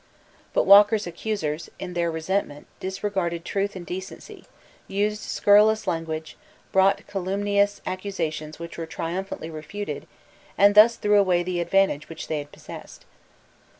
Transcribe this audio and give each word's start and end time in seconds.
But 0.53 0.65
Walker's 0.65 1.05
accusers 1.05 1.69
in 1.77 1.93
their 1.93 2.09
resentment 2.09 2.65
disregarded 2.79 3.45
truth 3.45 3.75
and 3.75 3.85
decency, 3.85 4.45
used 4.87 5.21
scurrilous 5.21 5.85
language, 5.85 6.37
brought 6.71 7.05
calumnious 7.05 7.81
accusations 7.85 8.57
which 8.57 8.79
were 8.79 8.87
triumphantly 8.87 9.51
refuted, 9.51 10.07
and 10.57 10.73
thus 10.73 10.95
threw 10.95 11.19
away 11.19 11.43
the 11.43 11.59
advantage 11.61 12.09
which 12.09 12.29
they 12.29 12.39
had 12.39 12.51
possessed. 12.51 13.05